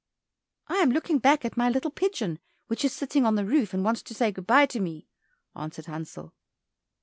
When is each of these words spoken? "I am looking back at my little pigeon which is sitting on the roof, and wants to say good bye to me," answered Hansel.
"I 0.67 0.77
am 0.77 0.89
looking 0.89 1.19
back 1.19 1.45
at 1.45 1.55
my 1.57 1.69
little 1.69 1.91
pigeon 1.91 2.39
which 2.65 2.83
is 2.83 2.91
sitting 2.91 3.23
on 3.23 3.35
the 3.35 3.45
roof, 3.45 3.71
and 3.71 3.85
wants 3.85 4.01
to 4.01 4.15
say 4.15 4.31
good 4.31 4.47
bye 4.47 4.65
to 4.65 4.79
me," 4.79 5.07
answered 5.55 5.85
Hansel. 5.85 6.33